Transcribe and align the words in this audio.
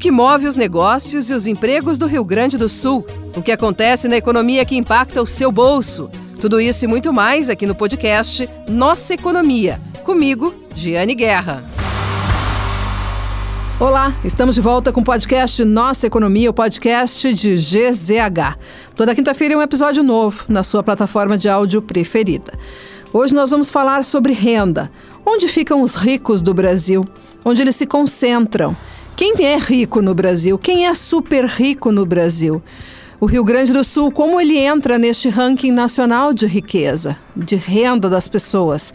que 0.00 0.10
move 0.10 0.46
os 0.46 0.56
negócios 0.56 1.28
e 1.28 1.34
os 1.34 1.46
empregos 1.46 1.98
do 1.98 2.06
Rio 2.06 2.24
Grande 2.24 2.56
do 2.56 2.70
Sul, 2.70 3.04
o 3.36 3.42
que 3.42 3.52
acontece 3.52 4.08
na 4.08 4.16
economia 4.16 4.64
que 4.64 4.74
impacta 4.74 5.20
o 5.20 5.26
seu 5.26 5.52
bolso. 5.52 6.10
Tudo 6.40 6.58
isso 6.58 6.86
e 6.86 6.88
muito 6.88 7.12
mais 7.12 7.50
aqui 7.50 7.66
no 7.66 7.74
podcast 7.74 8.48
Nossa 8.66 9.12
Economia. 9.12 9.78
Comigo, 10.02 10.54
Giane 10.74 11.14
Guerra. 11.14 11.62
Olá, 13.78 14.16
estamos 14.24 14.54
de 14.54 14.62
volta 14.62 14.90
com 14.90 15.02
o 15.02 15.04
podcast 15.04 15.62
Nossa 15.64 16.06
Economia, 16.06 16.48
o 16.48 16.54
podcast 16.54 17.34
de 17.34 17.56
GZH. 17.56 18.56
Toda 18.96 19.14
quinta-feira 19.14 19.52
é 19.52 19.56
um 19.58 19.62
episódio 19.62 20.02
novo 20.02 20.46
na 20.48 20.62
sua 20.62 20.82
plataforma 20.82 21.36
de 21.36 21.46
áudio 21.46 21.82
preferida. 21.82 22.54
Hoje 23.12 23.34
nós 23.34 23.50
vamos 23.50 23.70
falar 23.70 24.02
sobre 24.04 24.32
renda. 24.32 24.90
Onde 25.26 25.46
ficam 25.46 25.82
os 25.82 25.94
ricos 25.94 26.40
do 26.40 26.54
Brasil? 26.54 27.04
Onde 27.44 27.60
eles 27.60 27.76
se 27.76 27.84
concentram? 27.84 28.74
Quem 29.20 29.34
é 29.44 29.58
rico 29.58 30.00
no 30.00 30.14
Brasil? 30.14 30.56
Quem 30.56 30.86
é 30.86 30.94
super 30.94 31.44
rico 31.44 31.92
no 31.92 32.06
Brasil? 32.06 32.62
O 33.20 33.26
Rio 33.26 33.44
Grande 33.44 33.70
do 33.70 33.84
Sul, 33.84 34.10
como 34.10 34.40
ele 34.40 34.56
entra 34.56 34.98
neste 34.98 35.28
ranking 35.28 35.72
nacional 35.72 36.32
de 36.32 36.46
riqueza, 36.46 37.18
de 37.36 37.54
renda 37.54 38.08
das 38.08 38.28
pessoas? 38.28 38.94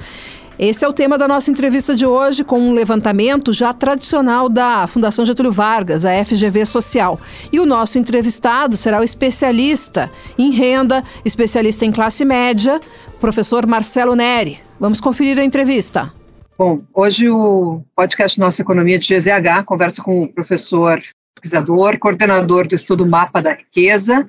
Esse 0.58 0.84
é 0.84 0.88
o 0.88 0.94
tema 0.94 1.16
da 1.16 1.28
nossa 1.28 1.52
entrevista 1.52 1.96
de 1.96 2.08
hoje, 2.08 2.44
com 2.44 2.60
um 2.60 2.74
levantamento 2.74 3.54
já 3.54 3.72
tradicional 3.72 4.50
da 4.50 4.88
Fundação 4.88 5.24
Getúlio 5.28 5.52
Vargas, 5.52 6.06
a 6.06 6.26
FGV 6.26 6.66
Social. 6.66 7.20
E 7.54 7.60
o 7.60 7.66
nosso 7.68 8.00
entrevistado 8.00 8.76
será 8.76 9.00
o 9.02 9.04
especialista 9.04 10.10
em 10.40 10.50
renda, 10.50 11.04
especialista 11.24 11.86
em 11.86 11.92
classe 11.92 12.26
média, 12.26 12.82
professor 13.20 13.68
Marcelo 13.68 14.16
Neri. 14.16 14.58
Vamos 14.80 15.00
conferir 15.00 15.38
a 15.38 15.44
entrevista. 15.44 16.12
Bom, 16.58 16.82
hoje 16.94 17.30
o 17.30 17.84
podcast 17.94 18.40
Nossa 18.40 18.62
Economia 18.62 18.98
de 18.98 19.13
GZH 19.13 19.66
conversa 19.66 20.02
com 20.02 20.23
o 20.23 20.34
professor 20.34 21.02
pesquisador, 21.36 22.00
coordenador 22.00 22.66
do 22.66 22.76
estudo 22.76 23.05
Mapa 23.05 23.41
da 23.41 23.55
Riqueza, 23.55 24.26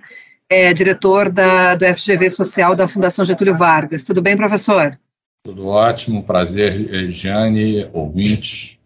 é 0.50 0.74
diretor 0.74 1.30
da, 1.30 1.76
do 1.76 1.84
FGV 1.84 2.28
Social 2.30 2.74
da 2.74 2.88
Fundação 2.88 3.24
Getúlio 3.24 3.54
Vargas. 3.54 4.02
Tudo 4.02 4.20
bem, 4.20 4.36
professor? 4.36 4.98
Tudo 5.44 5.68
ótimo, 5.68 6.24
prazer, 6.24 6.92
eh, 6.92 7.10
Jane, 7.10 7.88
ouvintes. 7.92 8.76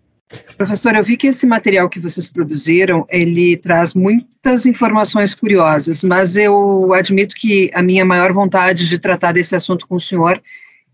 Professor, 0.59 0.95
eu 0.95 1.03
vi 1.03 1.17
que 1.17 1.28
esse 1.28 1.47
material 1.47 1.89
que 1.89 1.98
vocês 1.98 2.28
produziram, 2.28 3.06
ele 3.09 3.56
traz 3.56 3.95
muitas 3.95 4.67
informações 4.67 5.34
curiosas, 5.34 6.05
mas 6.05 6.37
eu 6.37 6.93
admito 6.93 7.34
que 7.34 7.70
a 7.72 7.83
minha 7.83 8.05
maior 8.05 8.34
vontade 8.34 8.87
de 8.87 8.98
tratar 8.98 9.33
desse 9.33 9.56
assunto 9.56 9.89
com 9.89 9.97
o 9.97 10.00
senhor 10.00 10.41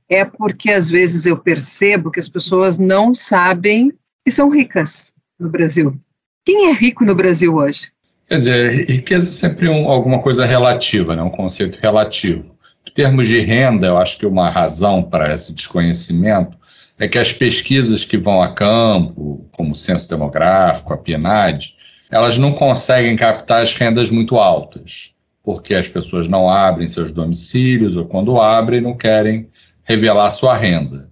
é 0.09 0.25
porque 0.25 0.71
às 0.71 0.89
vezes 0.89 1.27
eu 1.27 1.37
percebo 1.37 2.11
que 2.11 2.21
as 2.21 2.29
pessoas 2.29 2.79
não 2.79 3.15
sabem 3.15 3.93
que 4.25 4.31
são 4.31 4.49
ricas 4.49 5.15
no 5.39 5.49
Brasil. 5.49 5.97
Quem 6.45 6.71
é 6.71 6.73
rico 6.73 7.05
no 7.05 7.15
Brasil 7.15 7.55
hoje? 7.55 7.89
Quer 8.29 8.39
dizer, 8.39 8.91
riqueza 8.91 9.29
é 9.29 9.33
sempre 9.33 9.69
um, 9.69 9.89
alguma 9.89 10.21
coisa 10.21 10.45
relativa, 10.45 11.15
né? 11.15 11.23
um 11.23 11.31
conceito 11.31 11.79
relativo. 11.81 12.57
Em 12.89 12.93
termos 12.93 13.29
de 13.29 13.41
renda, 13.41 13.89
eu 13.89 13.99
acho 13.99 14.19
que 14.19 14.27
uma 14.27 14.51
razão 14.51 15.03
para 15.03 15.35
esse 15.35 15.53
desconhecimento 15.53 16.57
é 16.99 17.07
que 17.07 17.19
as 17.19 17.33
pesquisas 17.33 18.05
que 18.05 18.17
vão 18.17 18.43
a 18.43 18.55
campo, 18.55 19.49
como 19.53 19.73
o 19.73 19.75
Censo 19.75 20.09
Demográfico, 20.09 20.93
a 20.93 20.97
PNAD, 20.97 21.75
elas 22.11 22.39
não 22.39 22.53
conseguem 22.53 23.17
captar 23.17 23.63
as 23.63 23.75
rendas 23.75 24.11
muito 24.11 24.37
altas, 24.37 25.13
porque 25.43 25.75
as 25.75 25.87
pessoas 25.87 26.27
não 26.29 26.49
abrem 26.49 26.89
seus 26.89 27.13
domicílios 27.13 27.97
ou 27.97 28.07
quando 28.07 28.41
abrem 28.41 28.81
não 28.81 28.97
querem 28.97 29.49
revelar 29.87 30.31
sua 30.31 30.57
renda. 30.57 31.09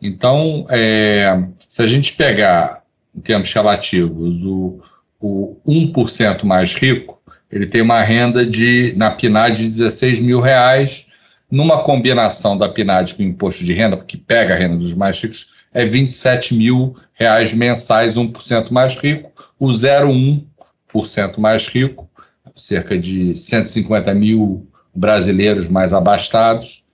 Então, 0.00 0.66
é, 0.70 1.44
se 1.68 1.82
a 1.82 1.86
gente 1.86 2.14
pegar, 2.14 2.82
em 3.14 3.20
termos 3.20 3.52
relativos, 3.52 4.44
o, 4.44 4.80
o 5.20 5.56
1% 5.66 6.44
mais 6.44 6.74
rico, 6.74 7.20
ele 7.50 7.66
tem 7.66 7.82
uma 7.82 8.02
renda 8.02 8.44
de, 8.46 8.94
na 8.96 9.10
PNAD 9.10 9.58
de 9.58 9.68
16 9.68 10.20
mil 10.20 10.40
reais, 10.40 11.06
numa 11.50 11.82
combinação 11.82 12.56
da 12.56 12.68
PNAD 12.68 13.14
com 13.14 13.22
o 13.22 13.26
imposto 13.26 13.64
de 13.64 13.72
renda, 13.72 13.96
porque 13.96 14.16
pega 14.16 14.54
a 14.54 14.58
renda 14.58 14.76
dos 14.76 14.94
mais 14.94 15.20
ricos, 15.20 15.50
é 15.72 15.84
27 15.84 16.54
mil 16.54 16.96
reais 17.14 17.52
mensais, 17.52 18.16
1% 18.16 18.70
mais 18.70 18.94
rico, 18.94 19.32
o 19.58 19.68
0,1% 19.68 21.38
mais 21.38 21.66
rico, 21.66 22.08
cerca 22.56 22.98
de 22.98 23.36
150 23.36 24.14
mil 24.14 24.66
brasileiros 24.94 25.68
mais 25.68 25.92
abastados, 25.92 26.84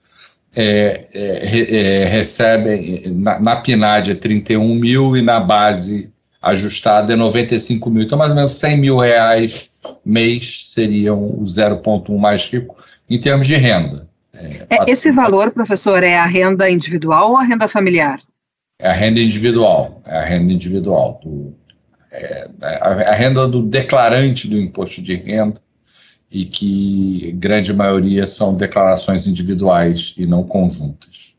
é, 0.55 1.07
é, 1.13 2.03
é, 2.03 2.05
recebem, 2.07 3.03
na, 3.07 3.39
na 3.39 3.55
PNAD 3.57 4.11
é 4.11 4.15
31 4.15 4.75
mil 4.75 5.17
e 5.17 5.21
na 5.21 5.39
base 5.39 6.09
ajustada 6.41 7.13
é 7.13 7.15
95 7.15 7.89
mil. 7.89 8.03
Então, 8.03 8.17
mais 8.17 8.29
ou 8.29 8.35
menos 8.35 8.53
100 8.53 8.77
mil 8.77 8.97
reais 8.97 9.69
mês 10.05 10.71
seriam 10.71 11.21
o 11.21 11.43
0,1 11.43 12.17
mais 12.17 12.43
rico 12.43 12.77
em 13.09 13.19
termos 13.19 13.47
de 13.47 13.55
renda. 13.55 14.07
É, 14.33 14.65
é 14.69 14.91
esse 14.91 15.11
valor, 15.11 15.51
professor, 15.51 16.03
é 16.03 16.17
a 16.17 16.25
renda 16.25 16.69
individual 16.69 17.31
ou 17.31 17.37
a 17.37 17.43
renda 17.43 17.67
familiar? 17.67 18.19
É 18.79 18.89
a 18.89 18.93
renda 18.93 19.19
individual, 19.19 20.01
é 20.05 20.17
a 20.17 20.25
renda 20.25 20.53
individual. 20.53 21.19
Do, 21.23 21.55
é, 22.11 22.47
é 22.61 22.75
a, 22.81 23.11
a 23.11 23.15
renda 23.15 23.47
do 23.47 23.61
declarante 23.61 24.47
do 24.47 24.57
imposto 24.57 25.01
de 25.01 25.15
renda 25.15 25.59
e 26.35 26.45
que 26.45 27.31
grande 27.37 27.71
maioria 27.71 28.27
são 28.27 28.53
declarações 28.53 29.25
individuais 29.25 30.13
e 30.17 30.27
não 30.27 30.43
conjuntas. 30.43 31.33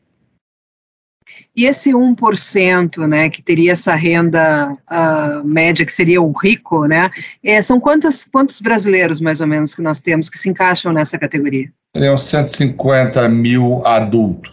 E 1.55 1.65
esse 1.65 1.91
1%, 1.91 3.07
né, 3.07 3.29
que 3.29 3.43
teria 3.43 3.73
essa 3.73 3.93
renda 3.93 4.71
uh, 4.71 5.47
média, 5.47 5.85
que 5.85 5.91
seria 5.93 6.19
o 6.19 6.31
rico, 6.31 6.87
né, 6.87 7.11
é, 7.43 7.61
são 7.61 7.79
quantos, 7.79 8.25
quantos 8.25 8.59
brasileiros, 8.59 9.19
mais 9.19 9.39
ou 9.39 9.45
menos, 9.45 9.75
que 9.75 9.83
nós 9.83 9.99
temos 9.99 10.31
que 10.31 10.37
se 10.39 10.49
encaixam 10.49 10.91
nessa 10.91 11.17
categoria? 11.19 11.71
Seriam 11.95 12.17
150 12.17 13.29
mil 13.29 13.85
adultos, 13.85 14.51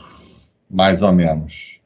mais 0.70 1.00
ou 1.00 1.12
menos. 1.12 1.80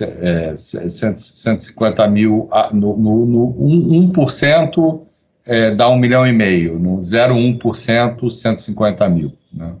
É, 0.00 0.54
150 0.56 2.08
mil, 2.08 2.48
no, 2.72 2.96
no, 2.96 3.26
no 3.26 4.12
1%, 4.12 5.02
é, 5.44 5.74
dá 5.74 5.88
um 5.88 5.98
milhão 5.98 6.26
e 6.26 6.32
meio, 6.32 6.78
no 6.78 6.98
0,1%, 6.98 8.30
150 8.30 9.08
mil. 9.08 9.32
Né? 9.52 9.72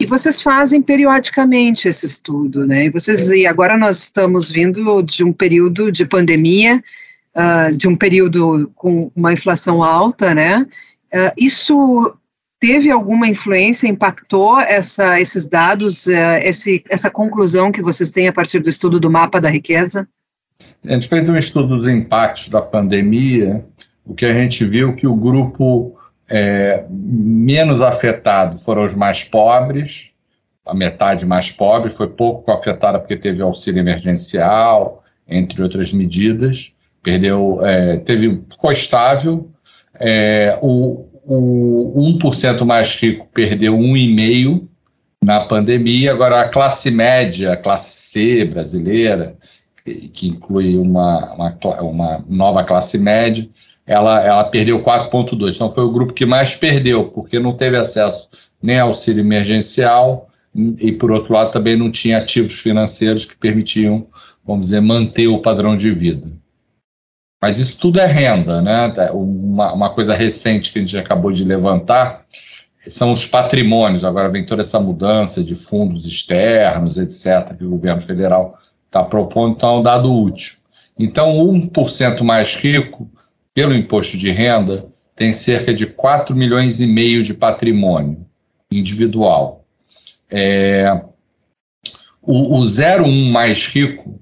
E 0.00 0.06
vocês 0.06 0.40
fazem 0.40 0.80
periodicamente 0.80 1.88
esse 1.88 2.06
estudo, 2.06 2.64
né? 2.64 2.86
E 2.86 2.90
vocês 2.90 3.28
e 3.30 3.46
agora 3.46 3.76
nós 3.76 4.04
estamos 4.04 4.48
vindo 4.48 5.02
de 5.02 5.24
um 5.24 5.32
período 5.32 5.90
de 5.90 6.04
pandemia, 6.04 6.82
uh, 7.34 7.76
de 7.76 7.88
um 7.88 7.96
período 7.96 8.70
com 8.76 9.10
uma 9.16 9.32
inflação 9.32 9.82
alta, 9.82 10.32
né? 10.34 10.64
Uh, 11.12 11.32
isso 11.36 12.14
teve 12.60 12.90
alguma 12.90 13.26
influência, 13.26 13.88
impactou 13.88 14.60
essa, 14.60 15.20
esses 15.20 15.44
dados, 15.44 16.06
uh, 16.06 16.38
esse, 16.42 16.84
essa 16.88 17.10
conclusão 17.10 17.72
que 17.72 17.82
vocês 17.82 18.10
têm 18.10 18.28
a 18.28 18.32
partir 18.32 18.60
do 18.60 18.68
estudo 18.68 19.00
do 19.00 19.10
mapa 19.10 19.40
da 19.40 19.50
riqueza? 19.50 20.06
A 20.84 20.92
gente 20.92 21.08
fez 21.08 21.28
um 21.28 21.36
estudo 21.36 21.76
dos 21.76 21.88
impactos 21.88 22.50
da 22.50 22.62
pandemia, 22.62 23.64
o 24.08 24.14
que 24.14 24.24
a 24.24 24.32
gente 24.32 24.64
viu 24.64 24.96
que 24.96 25.06
o 25.06 25.14
grupo 25.14 25.94
é, 26.28 26.84
menos 26.88 27.82
afetado 27.82 28.58
foram 28.58 28.84
os 28.84 28.94
mais 28.94 29.22
pobres, 29.22 30.12
a 30.64 30.74
metade 30.74 31.26
mais 31.26 31.50
pobre, 31.50 31.90
foi 31.90 32.08
pouco 32.08 32.50
afetada 32.50 32.98
porque 32.98 33.16
teve 33.16 33.42
auxílio 33.42 33.80
emergencial, 33.80 35.04
entre 35.28 35.62
outras 35.62 35.92
medidas, 35.92 36.72
perdeu, 37.02 37.64
é, 37.64 37.98
teve, 37.98 38.42
ficou 38.50 38.72
estável, 38.72 39.50
é, 40.00 40.58
o, 40.62 41.06
o 41.24 42.18
1% 42.18 42.64
mais 42.64 42.94
rico 42.94 43.28
perdeu 43.32 43.76
1,5% 43.76 44.66
na 45.22 45.40
pandemia, 45.40 46.12
agora 46.12 46.40
a 46.40 46.48
classe 46.48 46.90
média, 46.90 47.52
a 47.52 47.56
classe 47.56 47.94
C 47.94 48.44
brasileira, 48.46 49.36
que, 49.84 50.08
que 50.08 50.28
inclui 50.28 50.78
uma, 50.78 51.34
uma, 51.34 51.82
uma 51.82 52.24
nova 52.28 52.64
classe 52.64 52.96
média, 52.96 53.48
ela, 53.88 54.22
ela 54.22 54.44
perdeu 54.44 54.84
4,2. 54.84 55.54
Então 55.54 55.72
foi 55.72 55.82
o 55.82 55.90
grupo 55.90 56.12
que 56.12 56.26
mais 56.26 56.54
perdeu, 56.54 57.06
porque 57.06 57.40
não 57.40 57.56
teve 57.56 57.76
acesso 57.76 58.28
nem 58.62 58.78
ao 58.78 58.88
auxílio 58.88 59.20
emergencial 59.20 60.28
e, 60.78 60.92
por 60.92 61.10
outro 61.10 61.32
lado, 61.32 61.52
também 61.52 61.76
não 61.76 61.90
tinha 61.90 62.18
ativos 62.18 62.60
financeiros 62.60 63.24
que 63.24 63.36
permitiam, 63.36 64.06
vamos 64.44 64.68
dizer, 64.68 64.80
manter 64.80 65.28
o 65.28 65.40
padrão 65.40 65.76
de 65.76 65.90
vida. 65.90 66.30
Mas 67.40 67.58
isso 67.58 67.78
tudo 67.78 68.00
é 68.00 68.06
renda, 68.06 68.60
né? 68.60 68.92
Uma, 69.12 69.72
uma 69.72 69.94
coisa 69.94 70.14
recente 70.14 70.72
que 70.72 70.78
a 70.78 70.82
gente 70.82 70.98
acabou 70.98 71.32
de 71.32 71.44
levantar 71.44 72.24
são 72.88 73.12
os 73.12 73.24
patrimônios. 73.24 74.04
Agora 74.04 74.28
vem 74.28 74.44
toda 74.44 74.62
essa 74.62 74.80
mudança 74.80 75.42
de 75.42 75.54
fundos 75.54 76.04
externos, 76.04 76.98
etc., 76.98 77.56
que 77.56 77.64
o 77.64 77.70
governo 77.70 78.02
federal 78.02 78.58
está 78.86 79.04
propondo, 79.04 79.54
então 79.56 79.76
é 79.76 79.78
um 79.78 79.82
dado 79.82 80.12
útil. 80.12 80.56
Então, 80.98 81.36
1% 81.36 82.22
mais 82.22 82.56
rico 82.56 83.08
pelo 83.58 83.74
imposto 83.74 84.16
de 84.16 84.30
renda, 84.30 84.86
tem 85.16 85.32
cerca 85.32 85.74
de 85.74 85.84
4 85.84 86.32
milhões 86.32 86.80
e 86.80 86.86
meio 86.86 87.24
de 87.24 87.34
patrimônio 87.34 88.24
individual. 88.70 89.64
É, 90.30 91.02
o, 92.22 92.60
o 92.60 92.62
01 92.62 93.32
mais 93.32 93.66
rico, 93.66 94.20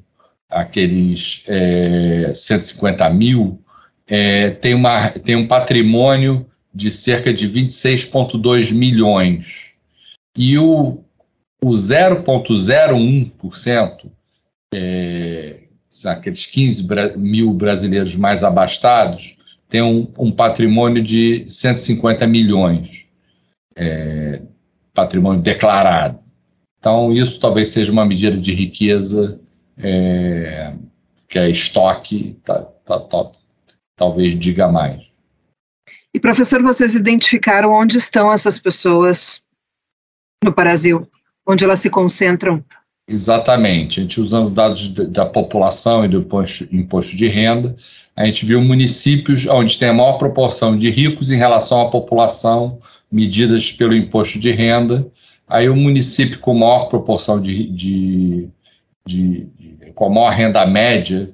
aqueles 0.49 1.45
é, 1.47 2.33
150 2.35 3.11
mil, 3.11 3.63
é, 4.07 4.53
tem, 4.53 4.73
uma, 4.73 5.11
tem 5.11 5.37
um 5.37 5.47
patrimônio 5.47 6.47
de 6.75 6.91
cerca 6.91 7.31
de 7.31 7.47
26,2 7.47 8.73
milhões. 8.73 9.45
E 10.35 10.57
o, 10.57 11.05
o 11.63 11.73
0,01%, 11.73 14.11
é, 14.73 15.57
aqueles 16.05 16.47
15 16.47 16.87
mil 17.17 17.55
brasileiros 17.55 18.17
mais 18.17 18.45
abastados, 18.45 19.37
tem 19.69 19.83
um, 19.83 20.13
um 20.19 20.31
patrimônio 20.31 21.03
de 21.03 21.49
150 21.49 22.27
milhões, 22.27 23.05
é, 23.75 24.43
patrimônio 24.93 25.43
declarado. 25.43 26.19
Então, 26.79 27.13
isso 27.13 27.41
talvez 27.41 27.71
seja 27.71 27.91
uma 27.91 28.05
medida 28.05 28.37
de 28.37 28.53
riqueza 28.55 29.41
é, 29.79 30.73
que 31.29 31.39
é 31.39 31.51
estoque, 31.51 32.39
tá, 32.45 32.63
tá, 32.85 33.01
tá, 33.01 33.33
talvez 33.97 34.39
diga 34.39 34.69
mais. 34.69 35.03
E, 36.15 36.21
professor, 36.21 36.63
vocês 36.63 36.95
identificaram 36.95 37.73
onde 37.73 37.99
estão 37.99 38.33
essas 38.33 38.59
pessoas 38.59 39.43
no 40.43 40.53
Brasil? 40.53 41.07
Onde 41.47 41.65
elas 41.65 41.81
se 41.81 41.91
concentram? 41.91 42.65
Exatamente. 43.09 44.01
A 44.01 44.03
gente 44.03 44.21
usando 44.21 44.51
dados 44.51 44.89
da 44.89 45.25
população 45.25 46.05
e 46.05 46.09
do 46.09 46.19
imposto, 46.19 46.69
imposto 46.75 47.17
de 47.17 47.29
renda, 47.29 47.77
a 48.17 48.25
gente 48.25 48.45
viu 48.45 48.61
municípios 48.61 49.47
onde 49.47 49.79
tem 49.79 49.89
a 49.89 49.93
maior 49.93 50.19
proporção 50.19 50.77
de 50.77 50.91
ricos 50.91 51.31
em 51.31 51.37
relação 51.37 51.81
à 51.81 51.91
população, 51.91 52.81
medidas 53.11 53.71
pelo 53.71 53.95
imposto 53.95 54.39
de 54.39 54.51
renda. 54.51 55.07
Aí 55.47 55.69
o 55.69 55.77
município 55.77 56.41
com 56.41 56.55
maior 56.55 56.87
proporção 56.87 57.41
de, 57.41 57.69
de, 57.69 58.49
de, 59.07 59.47
de 59.59 59.93
com 59.95 60.07
a 60.07 60.11
maior 60.11 60.31
renda 60.31 60.67
média 60.67 61.31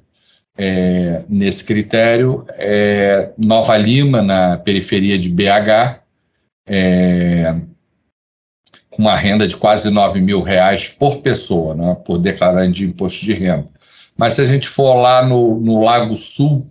é, 0.57 1.23
nesse 1.27 1.63
critério 1.63 2.45
é 2.49 3.31
Nova 3.37 3.75
Lima, 3.77 4.21
na 4.21 4.57
periferia 4.57 5.17
de 5.17 5.29
BH, 5.29 5.99
é, 6.67 7.55
com 8.95 9.01
uma 9.01 9.15
renda 9.15 9.47
de 9.47 9.57
quase 9.57 9.89
9 9.89 10.21
mil 10.21 10.41
reais 10.41 10.89
por 10.89 11.21
pessoa, 11.21 11.75
né, 11.75 11.97
por 12.05 12.17
declarante 12.17 12.79
de 12.79 12.85
imposto 12.85 13.25
de 13.25 13.33
renda. 13.33 13.67
Mas 14.17 14.35
se 14.35 14.41
a 14.41 14.47
gente 14.47 14.67
for 14.67 14.93
lá 14.95 15.25
no, 15.25 15.59
no 15.59 15.83
Lago 15.83 16.15
Sul, 16.17 16.67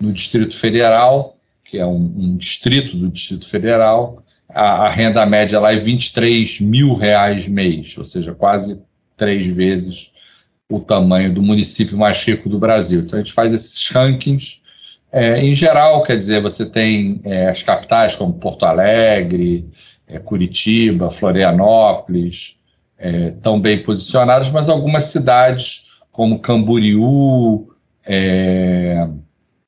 no 0.00 0.12
Distrito 0.12 0.56
Federal, 0.56 1.36
que 1.64 1.78
é 1.78 1.86
um, 1.86 2.12
um 2.16 2.36
distrito 2.36 2.96
do 2.96 3.08
Distrito 3.08 3.48
Federal, 3.48 4.22
a, 4.48 4.86
a, 4.86 4.90
renda 4.90 5.24
média 5.24 5.58
lá 5.58 5.72
é 5.72 5.80
23 5.80 6.60
mil 6.60 6.94
reais 6.94 7.48
mês, 7.48 7.96
ou 7.96 8.04
seja, 8.04 8.34
quase 8.34 8.78
três 9.16 9.46
vezes 9.46 10.12
o 10.70 10.80
tamanho 10.80 11.32
do 11.32 11.42
município 11.42 11.96
mais 11.96 12.22
rico 12.22 12.48
do 12.48 12.58
Brasil. 12.58 13.00
Então 13.00 13.18
a 13.18 13.22
gente 13.22 13.32
faz 13.32 13.52
esses 13.52 13.88
rankings. 13.88 14.60
É, 15.12 15.40
em 15.40 15.54
geral, 15.54 16.02
quer 16.02 16.16
dizer, 16.16 16.42
você 16.42 16.66
tem 16.66 17.20
é, 17.24 17.48
as 17.48 17.62
capitais 17.62 18.14
como 18.14 18.34
Porto 18.34 18.64
Alegre, 18.64 19.68
é, 20.06 20.18
Curitiba, 20.18 21.10
Florianópolis, 21.10 22.56
é, 22.98 23.30
bem 23.60 23.82
posicionadas, 23.82 24.50
mas 24.50 24.68
algumas 24.68 25.04
cidades 25.04 25.84
como 26.12 26.38
Camboriú, 26.38 27.68
é, 28.06 29.08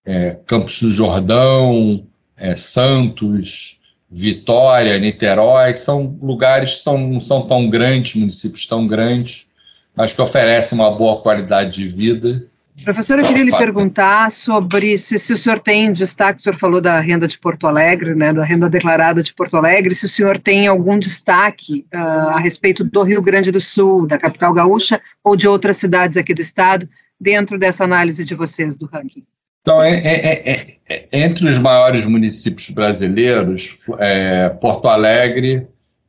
é, 0.04 0.36
Campos 0.46 0.80
do 0.80 0.90
Jordão, 0.90 2.06
Santos, 2.54 3.80
Vitória, 4.10 4.98
Niterói, 4.98 5.72
que 5.72 5.80
são 5.80 6.16
lugares 6.22 6.76
que 6.76 6.82
são, 6.82 6.98
não 6.98 7.20
são 7.20 7.46
tão 7.48 7.68
grandes, 7.68 8.14
municípios 8.14 8.66
tão 8.66 8.86
grandes, 8.86 9.46
mas 9.94 10.12
que 10.12 10.22
oferecem 10.22 10.78
uma 10.78 10.90
boa 10.90 11.20
qualidade 11.20 11.72
de 11.72 11.88
vida. 11.88 12.46
Professor, 12.84 13.18
eu 13.18 13.26
queria 13.26 13.44
lhe 13.44 13.56
perguntar 13.56 14.30
sobre 14.30 14.98
se, 14.98 15.18
se, 15.18 15.32
o 15.32 15.36
senhor 15.36 15.58
tem 15.58 15.92
destaque, 15.92 16.40
o 16.40 16.42
senhor 16.42 16.56
falou 16.56 16.80
da 16.80 17.00
renda 17.00 17.26
de 17.26 17.38
Porto 17.38 17.66
Alegre, 17.66 18.14
né, 18.14 18.32
da 18.32 18.44
renda 18.44 18.68
declarada 18.68 19.22
de 19.22 19.32
Porto 19.32 19.56
Alegre, 19.56 19.94
se 19.94 20.04
o 20.04 20.08
senhor 20.08 20.38
tem 20.38 20.66
algum 20.66 20.98
destaque 20.98 21.86
uh, 21.94 22.28
a 22.30 22.38
respeito 22.38 22.84
do 22.84 23.02
Rio 23.02 23.22
Grande 23.22 23.50
do 23.50 23.60
Sul, 23.60 24.06
da 24.06 24.18
capital 24.18 24.52
gaúcha, 24.52 25.00
ou 25.24 25.34
de 25.36 25.48
outras 25.48 25.78
cidades 25.78 26.16
aqui 26.16 26.34
do 26.34 26.40
estado, 26.40 26.88
dentro 27.20 27.58
dessa 27.58 27.84
análise 27.84 28.24
de 28.24 28.34
vocês 28.34 28.76
do 28.76 28.86
ranking. 28.86 29.24
Então, 29.62 29.82
é, 29.82 29.96
é, 29.96 30.52
é, 30.52 30.66
é 30.88 31.08
entre 31.12 31.48
os 31.48 31.58
maiores 31.58 32.04
municípios 32.04 32.70
brasileiros, 32.70 33.76
é, 33.98 34.48
Porto 34.50 34.86
Alegre 34.86 35.66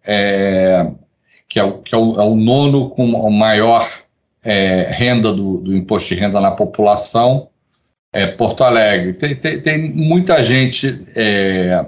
é, 0.08 0.90
que 1.50 1.60
é 1.60 1.64
o, 1.64 1.80
que 1.80 1.94
é 1.94 1.98
o, 1.98 2.20
é 2.20 2.24
o 2.24 2.36
nono 2.36 2.90
com 2.90 3.28
a 3.28 3.30
maior 3.30 3.90
é, 4.48 4.88
renda 4.90 5.34
do, 5.34 5.58
do, 5.58 5.76
imposto 5.76 6.08
de 6.08 6.16
renda 6.16 6.40
na 6.40 6.52
população, 6.52 7.50
é 8.14 8.26
Porto 8.26 8.64
Alegre. 8.64 9.14
Tem, 9.14 9.36
tem, 9.36 9.62
tem 9.62 9.92
muita 9.92 10.42
gente, 10.42 11.06
é, 11.14 11.86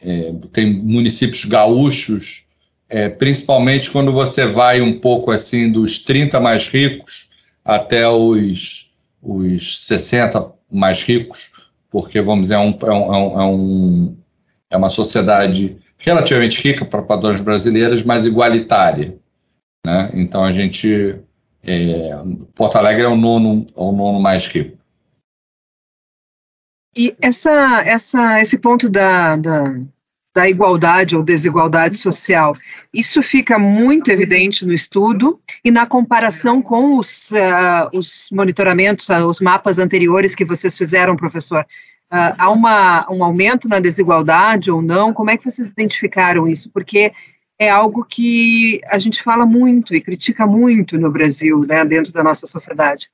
é, 0.00 0.32
tem 0.54 0.72
municípios 0.72 1.44
gaúchos, 1.44 2.46
é, 2.88 3.10
principalmente 3.10 3.90
quando 3.90 4.10
você 4.10 4.46
vai 4.46 4.80
um 4.80 4.98
pouco 4.98 5.30
assim 5.30 5.70
dos 5.70 5.98
30 5.98 6.40
mais 6.40 6.66
ricos 6.66 7.28
até 7.62 8.08
os, 8.08 8.90
os 9.22 9.86
60 9.86 10.52
mais 10.72 11.02
ricos, 11.02 11.50
porque, 11.90 12.22
vamos 12.22 12.44
dizer, 12.44 12.54
é, 12.54 12.58
um, 12.58 12.78
é, 12.80 13.44
um, 13.44 14.16
é, 14.70 14.74
é 14.74 14.76
uma 14.78 14.88
sociedade 14.88 15.76
relativamente 15.98 16.58
rica 16.62 16.86
para 16.86 17.02
padrões 17.02 17.42
brasileiros, 17.42 18.02
mas 18.02 18.24
igualitária. 18.24 19.14
Né? 19.84 20.10
Então 20.14 20.42
a 20.42 20.52
gente. 20.52 21.16
É, 21.62 22.12
Porto 22.54 22.76
Alegre 22.76 23.04
é 23.04 23.08
o 23.08 23.16
nono, 23.16 23.66
é 23.68 23.80
o 23.80 23.92
nono 23.92 24.20
mais 24.20 24.46
rico. 24.46 24.78
E 26.96 27.14
essa, 27.20 27.82
essa, 27.84 28.40
esse 28.40 28.58
ponto 28.58 28.88
da, 28.88 29.36
da, 29.36 29.74
da 30.34 30.48
igualdade 30.48 31.16
ou 31.16 31.22
desigualdade 31.22 31.96
social, 31.96 32.56
isso 32.92 33.22
fica 33.22 33.58
muito 33.58 34.10
evidente 34.10 34.64
no 34.64 34.72
estudo 34.72 35.40
e 35.64 35.70
na 35.70 35.86
comparação 35.86 36.60
com 36.60 36.98
os, 36.98 37.30
uh, 37.30 37.88
os 37.92 38.28
monitoramentos, 38.32 39.08
uh, 39.08 39.24
os 39.26 39.40
mapas 39.40 39.78
anteriores 39.78 40.34
que 40.34 40.44
vocês 40.44 40.76
fizeram, 40.76 41.16
professor. 41.16 41.64
Uh, 42.12 42.34
há 42.36 42.50
uma, 42.50 43.06
um 43.08 43.22
aumento 43.22 43.68
na 43.68 43.78
desigualdade 43.78 44.68
ou 44.68 44.82
não? 44.82 45.12
Como 45.12 45.30
é 45.30 45.36
que 45.36 45.44
vocês 45.44 45.70
identificaram 45.70 46.48
isso? 46.48 46.68
Porque 46.70 47.12
é 47.60 47.68
algo 47.68 48.06
que 48.06 48.80
a 48.86 48.98
gente 48.98 49.22
fala 49.22 49.44
muito 49.44 49.94
e 49.94 50.00
critica 50.00 50.46
muito 50.46 50.98
no 50.98 51.12
Brasil, 51.12 51.60
né, 51.60 51.84
dentro 51.84 52.10
da 52.10 52.24
nossa 52.24 52.46
sociedade. 52.46 53.10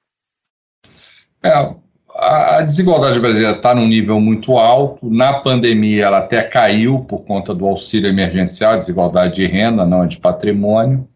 É, 1.43 1.75
a 2.15 2.63
desigualdade 2.63 3.19
brasileira 3.19 3.57
está 3.57 3.75
num 3.75 3.89
nível 3.89 4.21
muito 4.21 4.57
alto. 4.57 5.11
Na 5.11 5.41
pandemia, 5.41 6.05
ela 6.05 6.19
até 6.19 6.45
caiu 6.45 7.01
por 7.01 7.25
conta 7.25 7.53
do 7.53 7.67
auxílio 7.67 8.09
emergencial, 8.09 8.79
desigualdade 8.79 9.35
de 9.35 9.47
renda, 9.47 9.85
não 9.85 10.07
de 10.07 10.19
patrimônio. 10.19 11.09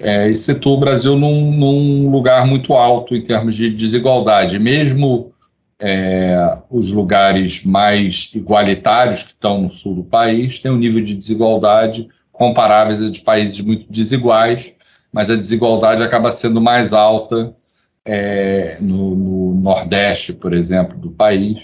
É, 0.00 0.28
e 0.28 0.34
situa 0.34 0.72
o 0.72 0.80
Brasil 0.80 1.16
num, 1.16 1.52
num 1.52 2.10
lugar 2.10 2.44
muito 2.44 2.72
alto 2.74 3.14
em 3.14 3.22
termos 3.22 3.54
de 3.54 3.70
desigualdade. 3.70 4.58
Mesmo 4.58 5.32
é, 5.80 6.58
os 6.68 6.90
lugares 6.90 7.64
mais 7.64 8.32
igualitários 8.34 9.22
que 9.22 9.30
estão 9.30 9.62
no 9.62 9.70
sul 9.70 9.94
do 9.94 10.04
país 10.04 10.58
têm 10.58 10.72
um 10.72 10.76
nível 10.76 11.04
de 11.04 11.14
desigualdade 11.14 12.08
comparáveis 12.38 13.02
a 13.02 13.10
de 13.10 13.20
países 13.20 13.60
muito 13.60 13.90
desiguais, 13.92 14.72
mas 15.12 15.30
a 15.30 15.36
desigualdade 15.36 16.02
acaba 16.02 16.30
sendo 16.30 16.60
mais 16.60 16.92
alta 16.92 17.54
é, 18.04 18.78
no, 18.80 19.14
no, 19.14 19.54
Nordeste, 19.60 20.32
por 20.32 20.54
exemplo, 20.54 20.96
do 20.96 21.10
país, 21.10 21.58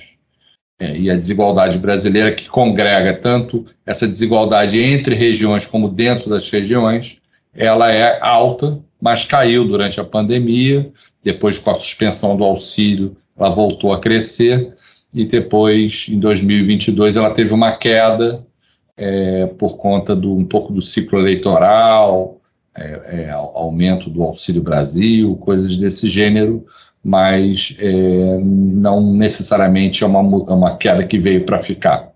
é, 0.78 0.96
e 0.96 1.10
a 1.10 1.16
desigualdade 1.16 1.78
brasileira 1.78 2.32
que 2.32 2.48
congrega 2.48 3.14
tanto 3.14 3.64
essa 3.86 4.06
desigualdade 4.06 4.80
entre 4.80 5.14
regiões 5.14 5.64
como 5.64 5.88
dentro 5.88 6.28
das 6.28 6.50
regiões, 6.50 7.18
ela 7.54 7.90
é 7.90 8.18
alta, 8.20 8.80
mas 9.00 9.24
caiu 9.24 9.66
durante 9.66 10.00
a 10.00 10.04
pandemia, 10.04 10.90
depois 11.22 11.56
com 11.56 11.70
a 11.70 11.74
suspensão 11.74 12.36
do 12.36 12.44
auxílio 12.44 13.16
ela 13.38 13.50
voltou 13.50 13.92
a 13.92 14.00
crescer. 14.00 14.74
E 15.12 15.24
depois, 15.24 16.06
em 16.08 16.18
2022, 16.18 17.16
ela 17.16 17.32
teve 17.32 17.54
uma 17.54 17.72
queda 17.76 18.44
é, 18.96 19.46
por 19.58 19.76
conta 19.76 20.14
do 20.14 20.34
um 20.34 20.44
pouco 20.44 20.72
do 20.72 20.80
ciclo 20.80 21.18
eleitoral, 21.18 22.40
é, 22.76 23.26
é, 23.26 23.30
aumento 23.30 24.10
do 24.10 24.22
Auxílio 24.22 24.62
Brasil, 24.62 25.36
coisas 25.36 25.76
desse 25.76 26.08
gênero, 26.08 26.66
mas 27.04 27.76
é, 27.78 28.38
não 28.42 29.12
necessariamente 29.12 30.02
é 30.02 30.06
uma, 30.06 30.20
é 30.20 30.52
uma 30.52 30.76
queda 30.76 31.06
que 31.06 31.18
veio 31.18 31.44
para 31.44 31.60
ficar. 31.60 32.12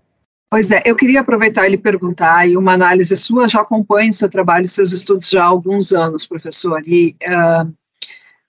Pois 0.51 0.71
é, 0.71 0.81
eu 0.83 0.95
queria 0.95 1.21
aproveitar 1.21 1.67
e 1.67 1.71
lhe 1.71 1.77
perguntar, 1.77 2.49
e 2.49 2.57
uma 2.57 2.73
análise 2.73 3.15
sua 3.15 3.47
já 3.47 3.61
acompanha 3.61 4.11
seu 4.11 4.27
trabalho, 4.27 4.67
seus 4.67 4.91
estudos 4.91 5.29
já 5.29 5.43
há 5.43 5.47
alguns 5.47 5.93
anos, 5.93 6.25
professor, 6.25 6.81
e 6.87 7.15
uh, 7.23 7.71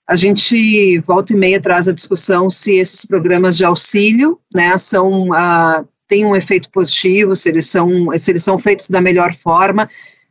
a 0.07 0.15
gente 0.15 0.99
volta 1.01 1.31
e 1.31 1.35
meia 1.35 1.61
traz 1.61 1.87
a 1.87 1.93
discussão 1.93 2.49
se 2.49 2.75
esses 2.75 3.05
programas 3.05 3.55
de 3.55 3.63
auxílio, 3.63 4.39
né, 4.51 4.75
são 4.79 5.29
uh, 5.29 5.87
têm 6.11 6.25
um 6.25 6.35
efeito 6.35 6.69
positivo, 6.69 7.37
se 7.37 7.47
eles 7.47 7.67
são 7.67 7.87
se 8.19 8.29
eles 8.29 8.43
são 8.43 8.59
feitos 8.59 8.89
da 8.89 8.99
melhor 8.99 9.33
forma, 9.33 9.89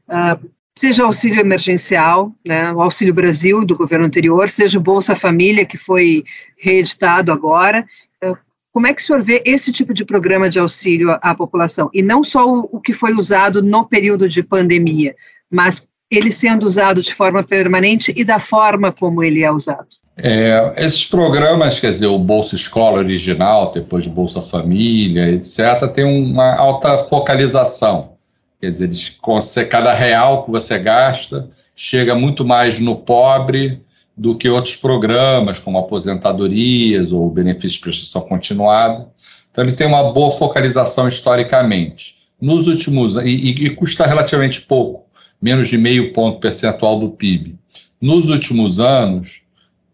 uh, 0.08 0.50
seja 0.78 1.04
auxílio 1.04 1.40
emergencial, 1.40 2.34
né, 2.46 2.70
o 2.74 2.82
Auxílio 2.82 3.14
Brasil 3.14 3.64
do 3.64 3.74
governo 3.74 4.04
anterior, 4.04 4.50
seja 4.50 4.78
o 4.78 4.82
Bolsa 4.82 5.16
Família 5.16 5.64
que 5.64 5.78
foi 5.78 6.22
reeditado 6.58 7.32
agora. 7.32 7.86
Uh, 8.22 8.36
como 8.70 8.88
é 8.88 8.92
que 8.92 9.00
o 9.00 9.04
senhor 9.04 9.22
vê 9.22 9.42
esse 9.46 9.72
tipo 9.72 9.94
de 9.94 10.04
programa 10.04 10.50
de 10.50 10.58
auxílio 10.58 11.18
à 11.22 11.34
população? 11.34 11.88
E 11.94 12.02
não 12.02 12.22
só 12.22 12.46
o, 12.46 12.68
o 12.70 12.78
que 12.78 12.92
foi 12.92 13.14
usado 13.14 13.62
no 13.62 13.86
período 13.86 14.28
de 14.28 14.42
pandemia, 14.42 15.16
mas 15.50 15.88
ele 16.10 16.30
sendo 16.30 16.66
usado 16.66 17.00
de 17.00 17.14
forma 17.14 17.42
permanente 17.42 18.12
e 18.14 18.22
da 18.22 18.38
forma 18.38 18.92
como 18.92 19.24
ele 19.24 19.42
é 19.42 19.50
usado. 19.50 19.88
É, 20.22 20.74
esses 20.76 21.06
programas, 21.06 21.80
quer 21.80 21.92
dizer, 21.92 22.06
o 22.06 22.18
Bolsa 22.18 22.54
Escola 22.54 22.98
original, 22.98 23.72
depois 23.72 24.04
de 24.04 24.10
Bolsa 24.10 24.42
Família, 24.42 25.30
etc., 25.30 25.90
tem 25.94 26.04
uma 26.04 26.56
alta 26.56 27.04
focalização. 27.04 28.12
Quer 28.60 28.70
dizer, 28.70 28.84
eles, 28.84 29.18
cada 29.70 29.94
real 29.94 30.44
que 30.44 30.50
você 30.50 30.78
gasta 30.78 31.48
chega 31.74 32.14
muito 32.14 32.44
mais 32.44 32.78
no 32.78 32.96
pobre 32.96 33.80
do 34.14 34.36
que 34.36 34.50
outros 34.50 34.76
programas, 34.76 35.58
como 35.58 35.78
aposentadorias 35.78 37.12
ou 37.12 37.30
benefício 37.30 37.78
de 37.78 37.84
prestação 37.84 38.20
continuada. 38.20 39.08
Então, 39.50 39.64
ele 39.64 39.74
tem 39.74 39.86
uma 39.86 40.12
boa 40.12 40.30
focalização 40.32 41.08
historicamente. 41.08 42.16
Nos 42.38 42.66
últimos 42.66 43.16
e, 43.16 43.28
e 43.28 43.70
custa 43.70 44.06
relativamente 44.06 44.60
pouco, 44.60 45.06
menos 45.40 45.68
de 45.68 45.78
meio 45.78 46.12
ponto 46.12 46.40
percentual 46.40 47.00
do 47.00 47.08
PIB. 47.08 47.58
Nos 47.98 48.28
últimos 48.28 48.80
anos, 48.80 49.42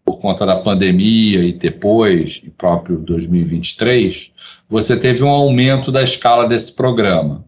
por 0.07 0.19
conta 0.19 0.45
da 0.45 0.55
pandemia 0.55 1.43
e 1.43 1.51
depois, 1.51 2.41
e 2.41 2.49
próprio 2.49 2.97
2023, 2.99 4.31
você 4.69 4.97
teve 4.97 5.21
um 5.21 5.27
aumento 5.27 5.91
da 5.91 6.01
escala 6.01 6.47
desse 6.47 6.73
programa. 6.73 7.43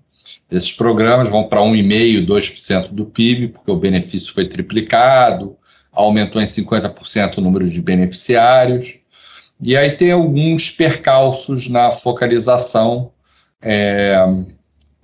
Esses 0.52 0.74
programas 0.74 1.30
vão 1.30 1.46
para 1.46 1.62
1,5%, 1.62 2.28
2% 2.28 2.90
do 2.90 3.06
PIB, 3.06 3.48
porque 3.48 3.72
o 3.72 3.78
benefício 3.78 4.34
foi 4.34 4.46
triplicado, 4.46 5.56
aumentou 5.90 6.42
em 6.42 6.46
50% 6.46 7.38
o 7.38 7.42
número 7.42 7.70
de 7.70 7.82
beneficiários. 7.82 8.96
E 9.62 9.78
aí 9.78 9.92
tem 9.92 10.12
alguns 10.12 10.70
percalços 10.70 11.70
na 11.70 11.92
focalização. 11.92 13.14
É, 13.62 14.18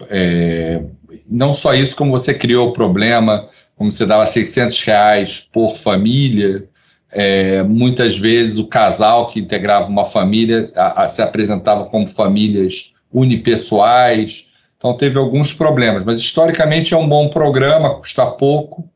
é, 0.10 0.84
não 1.26 1.54
só 1.54 1.74
isso, 1.74 1.96
como 1.96 2.12
você 2.12 2.34
criou 2.34 2.70
o 2.70 2.74
problema, 2.74 3.48
como 3.78 3.94
você 3.94 4.06
dava 4.06 4.28
600 4.28 4.84
reais 4.84 5.40
por 5.54 5.78
família, 5.78 6.68
é, 7.12 7.64
muitas 7.64 8.18
vezes 8.18 8.58
o 8.58 8.68
casal 8.68 9.30
que 9.30 9.40
integrava 9.40 9.88
uma 9.88 10.06
família 10.06 10.72
a, 10.76 11.04
a, 11.04 11.08
se 11.08 11.22
apresentava 11.22 11.86
como 11.86 12.08
famílias 12.08 12.94
unipessoais, 13.12 14.48
então 14.78 14.98
teve 14.98 15.18
alguns 15.18 15.54
problemas, 15.54 16.04
mas 16.04 16.20
historicamente 16.20 16.94
é 16.94 16.98
um 16.98 17.08
bom 17.08 17.30
programa, 17.30 17.96
custa 17.96 18.26
pouco, 18.26 18.90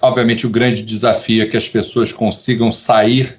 Obviamente, 0.00 0.46
o 0.46 0.50
grande 0.50 0.82
desafio 0.82 1.42
é 1.42 1.46
que 1.46 1.56
as 1.56 1.68
pessoas 1.68 2.12
consigam 2.12 2.70
sair 2.72 3.38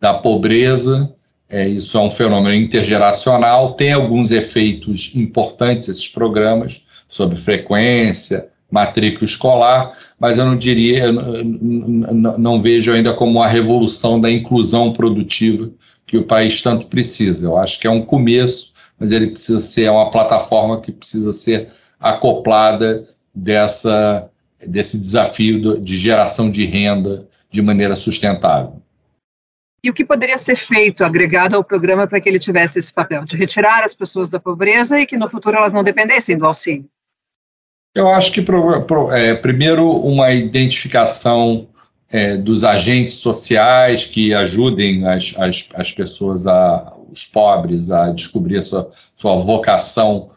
da 0.00 0.14
pobreza. 0.14 1.14
É, 1.48 1.68
isso 1.68 1.96
é 1.96 2.00
um 2.00 2.10
fenômeno 2.10 2.54
intergeracional. 2.54 3.74
Tem 3.74 3.92
alguns 3.92 4.30
efeitos 4.30 5.12
importantes 5.14 5.88
esses 5.88 6.08
programas 6.08 6.82
sobre 7.08 7.36
frequência, 7.36 8.48
matrícula 8.72 9.26
escolar, 9.26 9.98
mas 10.18 10.38
eu 10.38 10.46
não 10.46 10.56
diria, 10.56 11.12
não, 11.12 12.60
vejo 12.60 12.90
ainda 12.90 13.12
como 13.12 13.38
uma 13.38 13.46
revolução 13.46 14.18
da 14.18 14.30
inclusão 14.30 14.94
produtiva 14.94 15.70
que 16.06 16.16
o 16.16 16.24
país 16.24 16.60
tanto 16.62 16.86
precisa. 16.86 17.46
Eu 17.46 17.58
acho 17.58 17.78
que 17.78 17.86
é 17.86 17.90
um 17.90 18.02
começo, 18.02 18.72
mas 18.98 19.12
ele 19.12 19.30
precisa 19.30 19.60
ser 19.60 19.90
uma 19.90 20.10
plataforma 20.10 20.80
que 20.80 20.90
precisa 20.90 21.32
ser 21.32 21.70
acoplada 22.00 23.08
dessa 23.34 24.28
desse 24.64 24.96
desafio 24.96 25.80
de 25.80 25.98
geração 25.98 26.48
de 26.48 26.64
renda 26.64 27.28
de 27.50 27.60
maneira 27.60 27.96
sustentável. 27.96 28.80
E 29.84 29.90
o 29.90 29.92
que 29.92 30.04
poderia 30.04 30.38
ser 30.38 30.54
feito, 30.54 31.04
agregado 31.04 31.56
ao 31.56 31.64
programa, 31.64 32.06
para 32.06 32.20
que 32.20 32.28
ele 32.28 32.38
tivesse 32.38 32.78
esse 32.78 32.92
papel 32.92 33.24
de 33.24 33.36
retirar 33.36 33.82
as 33.82 33.92
pessoas 33.92 34.30
da 34.30 34.38
pobreza 34.38 35.00
e 35.00 35.04
que 35.04 35.16
no 35.16 35.28
futuro 35.28 35.56
elas 35.56 35.72
não 35.72 35.82
dependessem 35.82 36.38
do 36.38 36.46
auxílio? 36.46 36.88
Eu 37.94 38.08
acho 38.08 38.32
que, 38.32 38.40
pro, 38.40 38.82
pro, 38.82 39.12
é, 39.12 39.34
primeiro, 39.34 39.90
uma 39.90 40.32
identificação 40.32 41.68
é, 42.10 42.36
dos 42.36 42.64
agentes 42.64 43.16
sociais 43.16 44.06
que 44.06 44.32
ajudem 44.32 45.06
as, 45.06 45.34
as, 45.36 45.68
as 45.74 45.92
pessoas, 45.92 46.46
a, 46.46 46.92
os 47.10 47.26
pobres, 47.26 47.90
a 47.90 48.10
descobrir 48.10 48.58
a 48.58 48.62
sua, 48.62 48.90
sua 49.14 49.36
vocação 49.36 50.30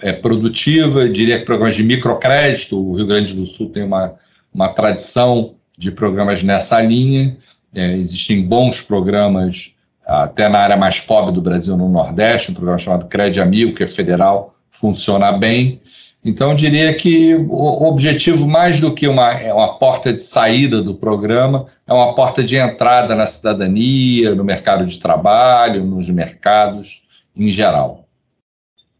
é, 0.00 0.12
produtiva, 0.12 1.08
diria 1.08 1.38
que 1.38 1.44
programas 1.44 1.74
de 1.74 1.82
microcrédito, 1.82 2.78
o 2.78 2.94
Rio 2.94 3.06
Grande 3.06 3.34
do 3.34 3.46
Sul 3.46 3.70
tem 3.70 3.82
uma, 3.82 4.14
uma 4.52 4.68
tradição 4.68 5.54
de 5.76 5.90
programas 5.90 6.42
nessa 6.42 6.80
linha, 6.80 7.36
é, 7.74 7.96
existem 7.96 8.42
bons 8.46 8.80
programas 8.82 9.74
até 10.04 10.48
na 10.48 10.58
área 10.58 10.76
mais 10.76 10.98
pobre 10.98 11.32
do 11.32 11.40
Brasil, 11.40 11.76
no 11.76 11.88
Nordeste, 11.88 12.50
um 12.50 12.54
programa 12.54 12.78
chamado 12.78 13.06
Crédito 13.06 13.42
Amigo, 13.42 13.74
que 13.74 13.84
é 13.84 13.88
federal, 13.88 14.56
funciona 14.70 15.30
bem. 15.32 15.80
Então, 16.22 16.50
eu 16.50 16.56
diria 16.56 16.92
que 16.94 17.34
o 17.34 17.88
objetivo, 17.88 18.46
mais 18.46 18.78
do 18.78 18.92
que 18.94 19.08
uma, 19.08 19.32
é 19.32 19.52
uma 19.54 19.78
porta 19.78 20.12
de 20.12 20.22
saída 20.22 20.82
do 20.82 20.94
programa, 20.94 21.66
é 21.86 21.92
uma 21.94 22.14
porta 22.14 22.44
de 22.44 22.56
entrada 22.56 23.14
na 23.14 23.26
cidadania, 23.26 24.34
no 24.34 24.44
mercado 24.44 24.84
de 24.84 24.98
trabalho, 24.98 25.84
nos 25.84 26.10
mercados 26.10 27.02
em 27.34 27.50
geral. 27.50 28.06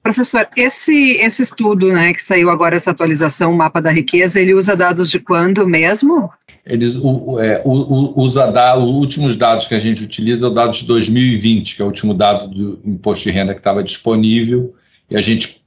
Professor, 0.02 0.48
esse, 0.56 1.18
esse 1.18 1.42
estudo, 1.42 1.92
né, 1.92 2.14
que 2.14 2.22
saiu 2.22 2.48
agora, 2.48 2.74
essa 2.74 2.90
atualização, 2.90 3.52
o 3.52 3.56
mapa 3.56 3.82
da 3.82 3.92
riqueza, 3.92 4.40
ele 4.40 4.54
usa 4.54 4.74
dados 4.74 5.10
de 5.10 5.18
quando 5.18 5.68
mesmo? 5.68 6.30
Ele 6.64 6.98
o, 7.02 7.38
é, 7.38 7.60
usa 7.64 8.50
da, 8.50 8.78
os 8.78 8.94
últimos 8.94 9.36
dados 9.36 9.68
que 9.68 9.74
a 9.74 9.80
gente 9.80 10.02
utiliza, 10.02 10.46
é 10.46 10.48
o 10.48 10.52
dado 10.52 10.72
de 10.72 10.86
2020, 10.86 11.76
que 11.76 11.82
é 11.82 11.84
o 11.84 11.88
último 11.88 12.14
dado 12.14 12.48
do 12.48 12.80
imposto 12.82 13.24
de 13.24 13.30
renda 13.30 13.52
que 13.52 13.60
estava 13.60 13.82
disponível, 13.82 14.74
e 15.10 15.16
a 15.16 15.20
gente 15.20 15.59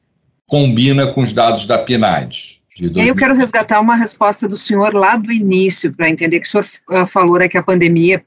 combina 0.48 1.12
com 1.14 1.22
os 1.22 1.34
dados 1.34 1.66
da 1.66 1.78
PNAD. 1.78 2.62
E 2.80 3.08
eu 3.08 3.16
quero 3.16 3.36
resgatar 3.36 3.80
uma 3.80 3.96
resposta 3.96 4.48
do 4.48 4.58
senhor 4.58 4.94
lá 4.94 5.16
do 5.16 5.32
início, 5.32 5.94
para 5.96 6.10
entender 6.10 6.40
que 6.40 6.48
o 6.48 6.50
senhor 6.50 6.66
uh, 6.90 7.06
falou 7.06 7.38
né, 7.38 7.48
que 7.48 7.58
a 7.58 7.64
pandemia, 7.64 8.24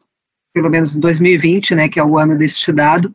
pelo 0.55 0.71
menos 0.71 0.95
em 0.95 1.01
2020, 1.01 1.75
né, 1.75 1.89
que 1.89 1.99
é 1.99 2.05
o 2.05 2.17
ano 2.17 2.39
deste 2.39 2.73
dado, 2.73 3.13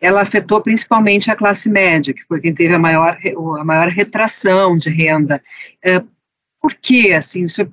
ela 0.00 0.22
afetou 0.22 0.60
principalmente 0.60 1.30
a 1.30 1.36
classe 1.36 1.70
média, 1.70 2.12
que 2.12 2.24
foi 2.24 2.40
quem 2.40 2.52
teve 2.52 2.74
a 2.74 2.78
maior, 2.78 3.16
a 3.60 3.64
maior 3.64 3.88
retração 3.88 4.76
de 4.76 4.90
renda. 4.90 5.40
É, 5.84 6.02
por 6.60 6.74
que, 6.74 7.12
assim, 7.12 7.44
o 7.44 7.48
senhor, 7.48 7.70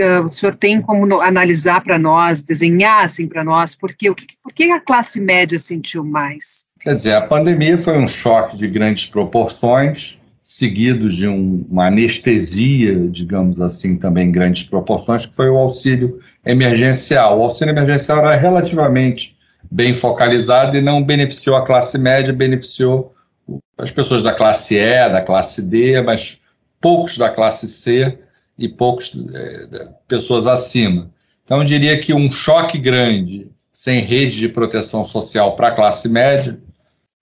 é, 0.00 0.18
o 0.18 0.30
senhor 0.30 0.56
tem 0.56 0.82
como 0.82 1.20
analisar 1.20 1.80
para 1.84 1.96
nós, 1.96 2.42
desenhar 2.42 3.04
assim 3.04 3.28
para 3.28 3.44
nós, 3.44 3.76
por, 3.76 3.94
por 4.42 4.52
que 4.52 4.72
a 4.72 4.80
classe 4.80 5.20
média 5.20 5.58
sentiu 5.60 6.04
mais? 6.04 6.66
Quer 6.80 6.96
dizer, 6.96 7.12
a 7.12 7.20
pandemia 7.20 7.76
foi 7.76 7.98
um 7.98 8.08
choque 8.08 8.56
de 8.56 8.66
grandes 8.66 9.04
proporções, 9.04 10.18
seguido 10.42 11.10
de 11.10 11.28
um, 11.28 11.66
uma 11.70 11.88
anestesia, 11.88 13.06
digamos 13.08 13.60
assim, 13.60 13.98
também 13.98 14.32
grandes 14.32 14.66
proporções, 14.66 15.26
que 15.26 15.36
foi 15.36 15.50
o 15.50 15.58
auxílio 15.58 16.18
emergencial. 16.44 17.38
O 17.38 17.42
auxílio 17.42 17.72
emergencial 17.72 18.20
era 18.20 18.34
relativamente 18.34 19.36
bem 19.70 19.92
focalizado 19.92 20.74
e 20.74 20.80
não 20.80 21.04
beneficiou 21.04 21.54
a 21.54 21.66
classe 21.66 21.98
média, 21.98 22.32
beneficiou 22.32 23.14
as 23.76 23.90
pessoas 23.90 24.22
da 24.22 24.32
classe 24.32 24.74
E, 24.76 25.08
da 25.10 25.20
classe 25.20 25.60
D, 25.60 26.00
mas 26.00 26.40
poucos 26.80 27.18
da 27.18 27.28
classe 27.28 27.68
C 27.68 28.18
e 28.58 28.70
poucos 28.70 29.12
é, 29.34 29.88
pessoas 30.08 30.46
acima. 30.46 31.10
Então, 31.44 31.58
eu 31.58 31.64
diria 31.64 31.98
que 31.98 32.14
um 32.14 32.32
choque 32.32 32.78
grande 32.78 33.50
sem 33.70 34.00
rede 34.00 34.38
de 34.38 34.48
proteção 34.48 35.04
social 35.04 35.56
para 35.56 35.68
a 35.68 35.74
classe 35.74 36.08
média 36.08 36.58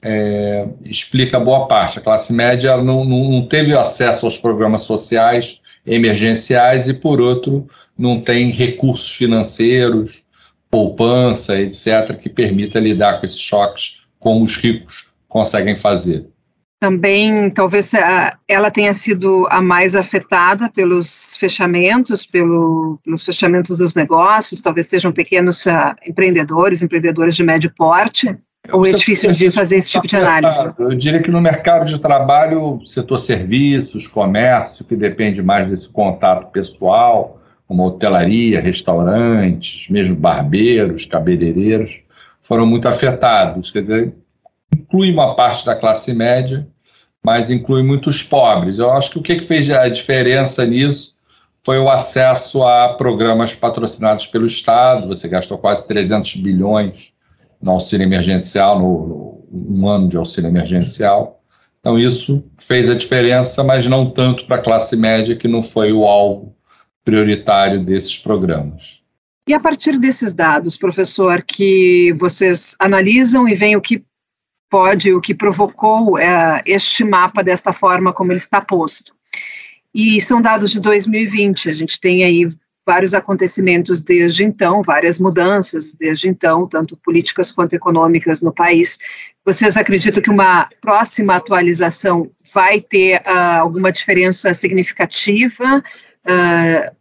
é, 0.02 0.66
explica 0.84 1.40
boa 1.40 1.66
parte. 1.66 1.98
A 1.98 2.02
classe 2.02 2.32
média 2.32 2.76
não, 2.76 3.04
não, 3.04 3.30
não 3.30 3.46
teve 3.46 3.76
acesso 3.76 4.26
aos 4.26 4.38
programas 4.38 4.82
sociais 4.82 5.60
emergenciais 5.86 6.88
e, 6.88 6.94
por 6.94 7.20
outro, 7.20 7.68
não 7.96 8.20
tem 8.20 8.50
recursos 8.50 9.10
financeiros 9.12 10.26
poupança, 10.70 11.58
etc., 11.60 12.16
que 12.20 12.28
permita 12.28 12.78
lidar 12.78 13.20
com 13.20 13.26
esses 13.26 13.40
choques 13.40 14.02
como 14.18 14.44
os 14.44 14.56
ricos 14.56 15.12
conseguem 15.26 15.76
fazer. 15.76 16.26
Também, 16.80 17.50
talvez 17.50 17.90
ela 18.46 18.70
tenha 18.70 18.94
sido 18.94 19.48
a 19.50 19.60
mais 19.60 19.96
afetada 19.96 20.70
pelos 20.70 21.34
fechamentos, 21.36 22.24
pelo, 22.24 23.00
pelos 23.04 23.24
fechamentos 23.24 23.78
dos 23.78 23.94
negócios, 23.94 24.60
talvez 24.60 24.86
sejam 24.86 25.10
pequenos 25.10 25.66
uh, 25.66 25.96
empreendedores, 26.06 26.80
empreendedores 26.80 27.34
de 27.34 27.42
médio 27.42 27.72
porte, 27.76 28.36
ou 28.72 28.86
é 28.86 28.92
difícil 28.92 29.30
de 29.32 29.50
fazer 29.50 29.76
esse 29.76 29.90
tipo 29.90 30.06
de 30.06 30.16
análise? 30.16 30.58
Eu 30.78 30.94
diria 30.94 31.20
que 31.20 31.30
no 31.30 31.40
mercado 31.40 31.86
de 31.86 31.98
trabalho, 31.98 32.80
setor 32.84 33.18
serviços, 33.18 34.06
comércio, 34.06 34.84
que 34.84 34.96
depende 34.96 35.42
mais 35.42 35.68
desse 35.68 35.88
contato 35.88 36.50
pessoal, 36.50 37.40
como 37.66 37.84
hotelaria, 37.84 38.60
restaurantes, 38.60 39.88
mesmo 39.90 40.16
barbeiros, 40.16 41.04
cabeleireiros, 41.04 42.00
foram 42.42 42.66
muito 42.66 42.88
afetados. 42.88 43.70
Quer 43.70 43.82
dizer, 43.82 44.14
inclui 44.74 45.12
uma 45.12 45.34
parte 45.34 45.66
da 45.66 45.76
classe 45.76 46.14
média, 46.14 46.66
mas 47.22 47.50
inclui 47.50 47.82
muitos 47.82 48.22
pobres. 48.22 48.78
Eu 48.78 48.90
acho 48.92 49.10
que 49.10 49.18
o 49.18 49.22
que 49.22 49.40
fez 49.42 49.70
a 49.70 49.88
diferença 49.88 50.64
nisso 50.64 51.14
foi 51.62 51.78
o 51.78 51.90
acesso 51.90 52.64
a 52.64 52.94
programas 52.94 53.54
patrocinados 53.54 54.26
pelo 54.26 54.46
Estado. 54.46 55.08
Você 55.08 55.28
gastou 55.28 55.58
quase 55.58 55.86
300 55.86 56.36
bilhões 56.36 57.12
no 57.60 57.72
auxílio 57.72 58.04
emergencial, 58.04 58.78
no, 58.78 59.46
no 59.50 59.78
um 59.78 59.88
ano 59.88 60.08
de 60.08 60.16
auxílio 60.16 60.48
emergencial. 60.48 61.42
Então, 61.80 61.98
isso 61.98 62.44
fez 62.66 62.90
a 62.90 62.94
diferença, 62.94 63.62
mas 63.62 63.86
não 63.86 64.10
tanto 64.10 64.46
para 64.46 64.56
a 64.56 64.62
classe 64.62 64.96
média, 64.96 65.36
que 65.36 65.48
não 65.48 65.62
foi 65.62 65.92
o 65.92 66.04
alvo 66.04 66.54
prioritário 67.04 67.84
desses 67.84 68.16
programas. 68.18 68.98
E 69.48 69.54
a 69.54 69.60
partir 69.60 69.98
desses 69.98 70.34
dados, 70.34 70.76
professor, 70.76 71.42
que 71.42 72.14
vocês 72.18 72.76
analisam 72.78 73.48
e 73.48 73.54
veem 73.54 73.76
o 73.76 73.80
que 73.80 74.04
pode, 74.68 75.12
o 75.14 75.20
que 75.20 75.34
provocou 75.34 76.18
é, 76.18 76.62
este 76.66 77.02
mapa 77.02 77.42
desta 77.42 77.72
forma 77.72 78.12
como 78.12 78.32
ele 78.32 78.38
está 78.38 78.60
posto. 78.60 79.14
E 79.94 80.20
são 80.20 80.42
dados 80.42 80.70
de 80.70 80.80
2020, 80.80 81.70
a 81.70 81.72
gente 81.72 81.98
tem 81.98 82.24
aí 82.24 82.50
vários 82.88 83.12
acontecimentos 83.12 84.02
desde 84.02 84.44
então, 84.44 84.80
várias 84.82 85.18
mudanças 85.18 85.94
desde 85.94 86.26
então, 86.26 86.66
tanto 86.66 86.96
políticas 86.96 87.52
quanto 87.52 87.74
econômicas 87.74 88.40
no 88.40 88.50
país. 88.50 88.98
Vocês 89.44 89.76
acreditam 89.76 90.22
que 90.22 90.30
uma 90.30 90.70
próxima 90.80 91.36
atualização 91.36 92.30
vai 92.54 92.80
ter 92.80 93.20
uh, 93.20 93.60
alguma 93.60 93.92
diferença 93.92 94.54
significativa? 94.54 95.84
Uh, 96.24 96.96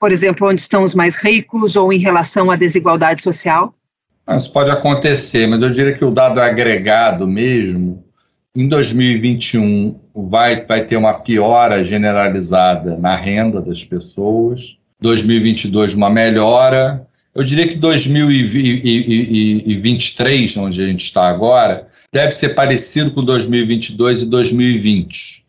por 0.00 0.10
exemplo, 0.10 0.48
onde 0.48 0.60
estão 0.60 0.82
os 0.82 0.92
mais 0.92 1.14
ricos 1.14 1.76
ou 1.76 1.92
em 1.92 2.00
relação 2.00 2.50
à 2.50 2.56
desigualdade 2.56 3.22
social? 3.22 3.72
Isso 4.28 4.52
pode 4.52 4.72
acontecer, 4.72 5.46
mas 5.46 5.62
eu 5.62 5.70
diria 5.70 5.94
que 5.94 6.04
o 6.04 6.10
dado 6.10 6.40
agregado 6.40 7.28
mesmo, 7.28 8.04
em 8.56 8.68
2021 8.68 10.00
vai, 10.12 10.66
vai 10.66 10.84
ter 10.84 10.96
uma 10.96 11.14
piora 11.14 11.84
generalizada 11.84 12.96
na 12.96 13.14
renda 13.14 13.62
das 13.62 13.84
pessoas, 13.84 14.77
2022 15.00 15.94
uma 15.94 16.10
melhora, 16.10 17.06
eu 17.34 17.42
diria 17.44 17.68
que 17.68 17.76
2023, 17.76 20.56
onde 20.56 20.82
a 20.82 20.86
gente 20.86 21.04
está 21.04 21.28
agora, 21.28 21.86
deve 22.12 22.32
ser 22.32 22.48
parecido 22.50 23.12
com 23.12 23.24
2022 23.24 24.22
e 24.22 24.26
2020. 24.26 25.44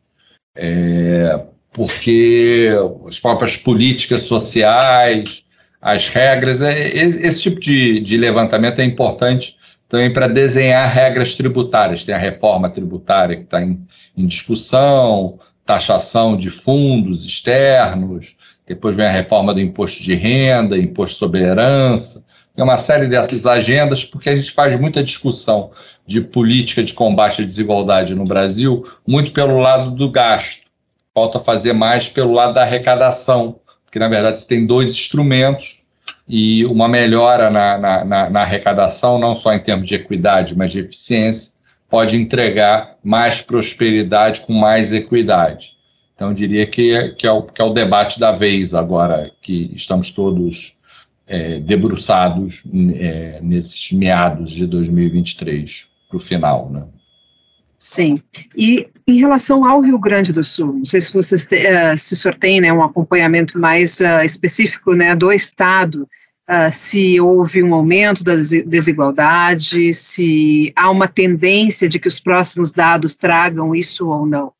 É, 0.55 1.39
porque 1.71 2.69
as 3.07 3.19
próprias 3.19 3.57
políticas 3.57 4.21
sociais, 4.21 5.43
as 5.81 6.07
regras, 6.09 6.61
é, 6.61 6.89
esse 6.89 7.41
tipo 7.41 7.59
de, 7.59 8.01
de 8.01 8.17
levantamento 8.17 8.79
é 8.79 8.85
importante 8.85 9.57
também 9.87 10.13
para 10.13 10.27
desenhar 10.27 10.93
regras 10.93 11.33
tributárias. 11.35 12.03
Tem 12.03 12.13
a 12.13 12.19
reforma 12.19 12.69
tributária 12.69 13.37
que 13.37 13.43
está 13.43 13.63
em, 13.63 13.79
em 14.15 14.27
discussão, 14.27 15.39
taxação 15.65 16.37
de 16.37 16.49
fundos 16.49 17.25
externos, 17.25 18.35
depois 18.69 18.95
vem 18.95 19.07
a 19.07 19.11
reforma 19.11 19.53
do 19.53 19.59
imposto 19.59 20.01
de 20.03 20.13
renda, 20.13 20.77
imposto 20.77 21.17
sobre 21.17 21.41
herança, 21.41 22.23
tem 22.55 22.63
uma 22.63 22.77
série 22.77 23.07
dessas 23.07 23.45
agendas, 23.45 24.03
porque 24.03 24.29
a 24.29 24.35
gente 24.35 24.51
faz 24.51 24.79
muita 24.79 25.03
discussão 25.03 25.71
de 26.05 26.21
política 26.21 26.83
de 26.83 26.93
combate 26.93 27.41
à 27.41 27.45
desigualdade 27.45 28.13
no 28.13 28.25
Brasil, 28.25 28.85
muito 29.07 29.31
pelo 29.31 29.59
lado 29.59 29.91
do 29.91 30.11
gasto. 30.11 30.61
Falta 31.13 31.39
fazer 31.39 31.73
mais 31.73 32.09
pelo 32.09 32.33
lado 32.33 32.53
da 32.53 32.61
arrecadação, 32.61 33.59
porque 33.85 33.97
na 33.97 34.07
verdade 34.07 34.39
você 34.39 34.47
tem 34.47 34.67
dois 34.67 34.89
instrumentos 34.89 35.81
e 36.27 36.65
uma 36.65 36.87
melhora 36.87 37.49
na, 37.49 37.77
na, 37.77 38.05
na, 38.05 38.29
na 38.29 38.41
arrecadação, 38.41 39.17
não 39.17 39.33
só 39.33 39.53
em 39.53 39.59
termos 39.59 39.87
de 39.87 39.95
equidade, 39.95 40.55
mas 40.55 40.71
de 40.71 40.79
eficiência, 40.79 41.53
pode 41.89 42.17
entregar 42.17 42.97
mais 43.03 43.41
prosperidade 43.41 44.41
com 44.41 44.53
mais 44.53 44.93
equidade. 44.93 45.78
Então, 46.19 46.31
eu 46.31 46.33
diria 46.33 46.67
que, 46.67 46.91
é, 46.91 47.11
que, 47.11 47.25
é 47.25 47.31
o, 47.31 47.43
que 47.43 47.61
é 47.61 47.63
o 47.63 47.71
debate 47.71 48.19
da 48.19 48.33
vez 48.33 48.73
agora, 48.73 49.31
que 49.41 49.71
estamos 49.73 50.11
todos 50.11 50.77
é, 51.25 51.61
debruçados 51.61 52.61
é, 52.93 53.39
nesses 53.41 53.89
meados 53.93 54.51
de 54.51 54.67
2023 54.67 55.87
para 56.09 56.17
o 56.17 56.19
final, 56.19 56.69
né? 56.69 56.83
Sim. 57.77 58.15
E 58.53 58.89
em 59.07 59.17
relação 59.17 59.63
ao 59.63 59.79
Rio 59.79 59.97
Grande 59.97 60.33
do 60.33 60.43
Sul, 60.43 60.73
não 60.73 60.83
sei 60.83 60.99
se 60.99 61.13
vocês 61.13 61.45
te, 61.45 61.55
uh, 61.55 61.97
se 61.97 62.15
o 62.15 62.17
senhor 62.17 62.35
tem 62.35 62.59
né, 62.59 62.73
um 62.73 62.83
acompanhamento 62.83 63.57
mais 63.57 64.01
uh, 64.01 64.21
específico 64.25 64.93
né, 64.93 65.15
do 65.15 65.31
Estado, 65.31 66.01
uh, 66.49 66.69
se 66.69 67.17
houve 67.21 67.63
um 67.63 67.73
aumento 67.73 68.25
da 68.25 68.35
desigualdade, 68.35 69.93
se 69.93 70.73
há 70.75 70.91
uma 70.91 71.07
tendência 71.07 71.87
de 71.87 71.97
que 71.97 72.09
os 72.09 72.19
próximos 72.19 72.73
dados 72.73 73.15
tragam 73.15 73.73
isso 73.73 74.09
ou 74.09 74.25
não. 74.25 74.51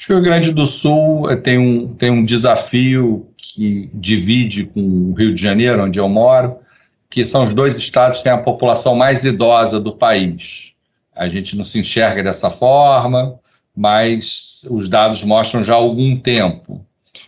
Acho 0.00 0.06
que 0.06 0.12
o 0.14 0.16
Rio 0.16 0.24
Grande 0.24 0.52
do 0.54 0.64
Sul 0.64 1.30
eh, 1.30 1.36
tem 1.36 1.58
um, 1.58 1.94
tem 1.94 2.10
um 2.10 2.24
desafio 2.24 3.28
que 3.36 3.90
divide 3.92 4.64
com 4.64 4.80
o 4.80 5.12
Rio 5.12 5.34
de 5.34 5.42
Janeiro, 5.42 5.84
onde 5.84 5.98
eu 5.98 6.08
moro, 6.08 6.56
que 7.10 7.22
são 7.22 7.44
os 7.44 7.52
dois 7.52 7.76
estados 7.76 8.16
que 8.16 8.24
têm 8.24 8.32
a 8.32 8.38
população 8.38 8.94
mais 8.94 9.24
idosa 9.24 9.78
do 9.78 9.92
país. 9.92 10.72
A 11.14 11.28
gente 11.28 11.54
não 11.54 11.64
se 11.64 11.78
enxerga 11.78 12.22
dessa 12.22 12.50
forma, 12.50 13.38
mas 13.76 14.66
os 14.70 14.88
dados 14.88 15.22
mostram 15.22 15.62
já 15.62 15.74
há 15.74 15.76
algum 15.76 16.18
tempo. 16.18 16.82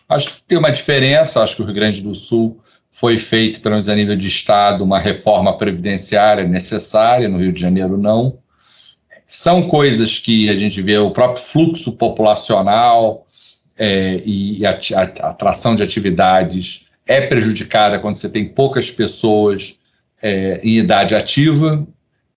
Acho 0.08 0.34
que 0.34 0.42
tem 0.48 0.56
uma 0.56 0.72
diferença, 0.72 1.42
acho 1.42 1.56
que 1.56 1.62
o 1.62 1.66
Rio 1.66 1.74
Grande 1.74 2.00
do 2.00 2.14
Sul 2.14 2.58
foi 2.90 3.18
feito, 3.18 3.60
pelo 3.60 3.74
menos 3.74 3.90
a 3.90 3.94
nível 3.94 4.16
de 4.16 4.28
Estado, 4.28 4.82
uma 4.82 4.98
reforma 4.98 5.58
previdenciária 5.58 6.44
necessária, 6.48 7.28
no 7.28 7.36
Rio 7.36 7.52
de 7.52 7.60
Janeiro 7.60 7.98
não. 7.98 8.38
São 9.32 9.66
coisas 9.66 10.18
que 10.18 10.50
a 10.50 10.58
gente 10.58 10.82
vê 10.82 10.98
o 10.98 11.10
próprio 11.10 11.42
fluxo 11.42 11.90
populacional 11.90 13.26
é, 13.78 14.22
e 14.26 14.64
a, 14.66 14.78
a, 14.94 15.30
atração 15.30 15.74
de 15.74 15.82
atividades 15.82 16.84
é 17.06 17.26
prejudicada 17.26 17.98
quando 17.98 18.18
você 18.18 18.28
tem 18.28 18.46
poucas 18.50 18.90
pessoas 18.90 19.78
é, 20.20 20.60
em 20.62 20.76
idade 20.76 21.14
ativa. 21.14 21.84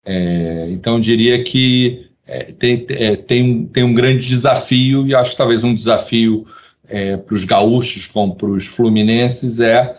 É, 0.06 0.70
então, 0.72 0.94
eu 0.96 1.02
diria 1.02 1.44
que 1.44 2.08
é, 2.26 2.54
tem, 2.54 2.86
é, 2.90 3.18
tem, 3.18 3.66
tem 3.66 3.84
um 3.84 3.94
grande 3.94 4.26
desafio, 4.26 5.06
e 5.06 5.14
acho 5.14 5.32
que 5.32 5.38
talvez 5.38 5.66
um 5.66 5.76
desafio 5.76 6.48
é, 6.88 7.18
para 7.18 7.36
os 7.36 7.44
gaúchos 7.44 8.08
como 8.08 8.36
para 8.36 8.48
os 8.48 8.68
fluminenses 8.68 9.60
é, 9.60 9.98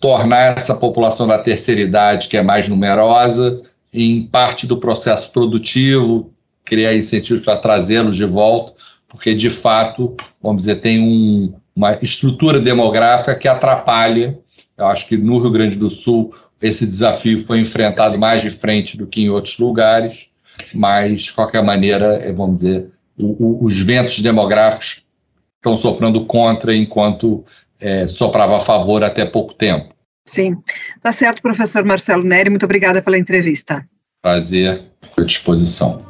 tornar 0.00 0.56
essa 0.56 0.74
população 0.74 1.28
da 1.28 1.38
terceira 1.38 1.82
idade, 1.82 2.26
que 2.26 2.36
é 2.36 2.42
mais 2.42 2.68
numerosa, 2.68 3.62
em 3.94 4.26
parte 4.26 4.66
do 4.66 4.76
processo 4.76 5.30
produtivo, 5.30 6.34
criar 6.64 6.96
incentivos 6.96 7.44
para 7.44 7.58
trazê-los 7.58 8.16
de 8.16 8.24
volta, 8.24 8.74
porque 9.08 9.32
de 9.32 9.48
fato, 9.48 10.16
vamos 10.42 10.64
dizer, 10.64 10.80
tem 10.80 11.00
um, 11.00 11.54
uma 11.76 11.96
estrutura 12.02 12.58
demográfica 12.58 13.36
que 13.36 13.46
atrapalha. 13.46 14.36
Eu 14.76 14.86
acho 14.86 15.06
que 15.06 15.16
no 15.16 15.38
Rio 15.38 15.52
Grande 15.52 15.76
do 15.76 15.88
Sul 15.88 16.34
esse 16.60 16.84
desafio 16.84 17.38
foi 17.40 17.60
enfrentado 17.60 18.18
mais 18.18 18.42
de 18.42 18.50
frente 18.50 18.98
do 18.98 19.06
que 19.06 19.22
em 19.22 19.30
outros 19.30 19.56
lugares, 19.58 20.28
mas 20.74 21.22
de 21.22 21.32
qualquer 21.32 21.62
maneira, 21.62 22.16
é, 22.16 22.32
vamos 22.32 22.62
dizer, 22.62 22.90
o, 23.16 23.62
o, 23.62 23.64
os 23.64 23.78
ventos 23.80 24.18
demográficos 24.20 25.04
estão 25.56 25.76
soprando 25.76 26.24
contra 26.24 26.74
enquanto 26.74 27.44
é, 27.78 28.08
soprava 28.08 28.56
a 28.56 28.60
favor 28.60 29.04
até 29.04 29.24
pouco 29.24 29.54
tempo. 29.54 29.93
Sim, 30.24 30.56
tá 31.02 31.12
certo, 31.12 31.42
professor 31.42 31.84
Marcelo 31.84 32.24
Neri, 32.24 32.50
muito 32.50 32.64
obrigada 32.64 33.02
pela 33.02 33.18
entrevista. 33.18 33.86
Prazer, 34.22 34.82
à 35.16 35.22
disposição. 35.22 36.04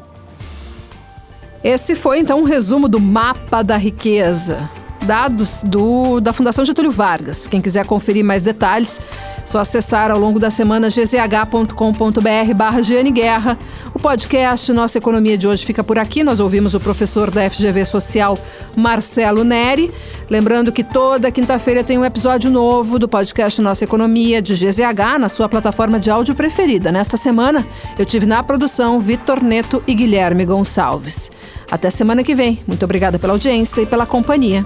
Esse 1.63 1.95
foi 1.95 2.19
então 2.19 2.41
um 2.41 2.45
resumo 2.45 2.89
do 2.89 3.01
mapa 3.01 3.63
da 3.63 3.77
riqueza, 3.77 4.71
dados 5.05 5.63
do, 5.65 6.21
da 6.21 6.33
Fundação 6.33 6.65
Getúlio 6.65 6.91
Vargas. 6.91 7.47
Quem 7.47 7.61
quiser 7.61 7.87
conferir 7.87 8.25
mais 8.25 8.43
detalhes, 8.43 9.01
só 9.45 9.59
acessar 9.59 10.11
ao 10.11 10.19
longo 10.19 10.41
da 10.41 10.51
semana 10.51 10.89
gzh.com.br 10.89 12.55
barra 12.55 12.81
Guerra. 13.13 13.59
O 13.95 13.99
podcast 13.99 14.73
Nossa 14.73 14.99
Economia 14.99 15.37
de 15.37 15.47
hoje 15.47 15.65
fica 15.65 15.85
por 15.85 15.99
aqui. 15.99 16.25
Nós 16.25 16.41
ouvimos 16.41 16.75
o 16.75 16.81
professor 16.81 17.31
da 17.31 17.49
FGV 17.49 17.85
Social, 17.85 18.37
Marcelo 18.75 19.45
Neri. 19.45 19.93
Lembrando 20.31 20.73
que 20.73 20.83
toda 20.83 21.31
quinta-feira 21.31 21.85
tem 21.85 21.99
um 21.99 22.05
episódio 22.05 22.51
novo 22.51 22.99
do 22.99 23.07
podcast 23.07 23.61
Nossa 23.61 23.85
Economia 23.85 24.41
de 24.41 24.55
GZH 24.55 25.19
na 25.21 25.29
sua 25.29 25.49
plataforma 25.49 26.01
de 26.01 26.11
áudio 26.11 26.35
preferida. 26.35 26.91
Nesta 26.91 27.17
semana, 27.17 27.65
eu 27.99 28.07
tive 28.07 28.25
na 28.25 28.43
produção 28.43 28.99
Vitor 29.01 29.45
Neto 29.45 29.83
e 29.87 29.95
Guilherme 29.95 30.47
Gonçalves. 30.47 31.31
Até 31.71 31.91
semana 31.91 32.25
que 32.25 32.35
vem. 32.35 32.61
Muito 32.67 32.85
obrigada 32.85 33.19
pela 33.19 33.35
audiência 33.35 33.83
e 33.83 33.87
pela 33.87 34.07
companhia. 34.07 34.65